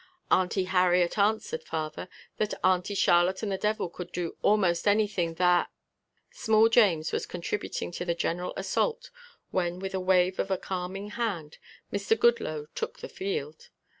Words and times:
"Auntie 0.31 0.63
Harriet 0.63 1.19
answered 1.19 1.63
father 1.63 2.09
that 2.37 2.55
Auntie 2.63 2.95
Charlotte 2.95 3.43
and 3.43 3.51
the 3.51 3.57
devil 3.59 3.87
could 3.87 4.11
do 4.11 4.35
most 4.43 4.87
anything 4.87 5.35
that" 5.35 5.69
small 6.31 6.69
James 6.69 7.11
was 7.11 7.27
contributing 7.27 7.91
to 7.91 8.03
the 8.03 8.15
general 8.15 8.53
assault 8.57 9.11
when 9.51 9.77
with 9.77 9.93
a 9.93 9.99
wave 9.99 10.39
of 10.39 10.49
a 10.49 10.57
calming 10.57 11.11
hand 11.11 11.59
Mr. 11.93 12.17
Goodloe 12.19 12.65
took 12.73 12.97
the 12.97 13.09
field. 13.09 13.69